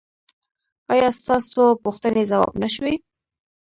ایا 0.93 1.07
ستاسو 1.19 1.63
پوښتنې 1.83 2.23
ځواب 2.31 2.53
نه 2.63 2.69
شوې؟ 2.75 2.93